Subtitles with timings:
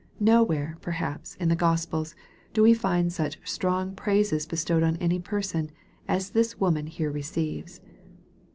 [0.19, 2.15] No where, perhaps, in the Gospels,
[2.53, 5.69] do we find such strong praises bestowed on any person,
[6.07, 7.81] as this woman here receives.